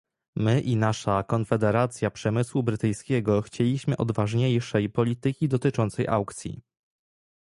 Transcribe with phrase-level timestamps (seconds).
[0.35, 6.61] My i nasza konfederacja przemysłu brytyjskiego chcieliśmy odważniejszej polityki dotyczącej aukcji